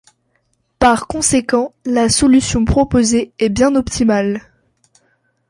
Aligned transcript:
Par 0.79 1.05
conséquent, 1.05 1.75
la 1.85 2.09
solution 2.09 2.65
proposée 2.65 3.33
est 3.37 3.49
bien 3.49 3.75
optimale. 3.75 4.41